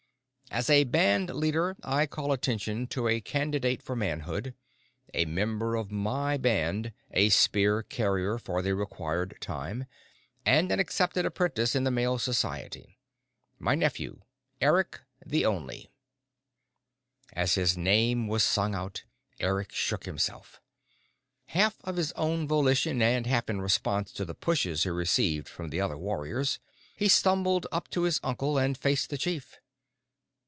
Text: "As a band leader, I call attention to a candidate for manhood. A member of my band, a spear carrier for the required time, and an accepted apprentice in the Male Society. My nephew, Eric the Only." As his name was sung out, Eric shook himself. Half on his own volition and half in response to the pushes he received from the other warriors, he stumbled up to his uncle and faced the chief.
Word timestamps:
"As 0.53 0.69
a 0.69 0.83
band 0.83 1.29
leader, 1.33 1.77
I 1.81 2.05
call 2.05 2.33
attention 2.33 2.85
to 2.87 3.07
a 3.07 3.21
candidate 3.21 3.81
for 3.81 3.95
manhood. 3.95 4.53
A 5.13 5.23
member 5.23 5.75
of 5.77 5.91
my 5.91 6.35
band, 6.35 6.91
a 7.09 7.29
spear 7.29 7.81
carrier 7.83 8.37
for 8.37 8.61
the 8.61 8.75
required 8.75 9.37
time, 9.39 9.85
and 10.45 10.69
an 10.69 10.77
accepted 10.77 11.25
apprentice 11.25 11.73
in 11.73 11.85
the 11.85 11.89
Male 11.89 12.19
Society. 12.19 12.97
My 13.59 13.75
nephew, 13.75 14.23
Eric 14.59 14.99
the 15.25 15.45
Only." 15.45 15.89
As 17.31 17.55
his 17.55 17.77
name 17.77 18.27
was 18.27 18.43
sung 18.43 18.75
out, 18.75 19.05
Eric 19.39 19.71
shook 19.71 20.03
himself. 20.03 20.59
Half 21.45 21.77
on 21.85 21.95
his 21.95 22.11
own 22.17 22.45
volition 22.45 23.01
and 23.01 23.25
half 23.25 23.49
in 23.49 23.61
response 23.61 24.11
to 24.11 24.25
the 24.25 24.35
pushes 24.35 24.83
he 24.83 24.89
received 24.89 25.47
from 25.47 25.69
the 25.69 25.79
other 25.79 25.97
warriors, 25.97 26.59
he 26.97 27.07
stumbled 27.07 27.67
up 27.71 27.87
to 27.91 28.01
his 28.01 28.19
uncle 28.21 28.57
and 28.57 28.77
faced 28.77 29.11
the 29.11 29.17
chief. 29.17 29.57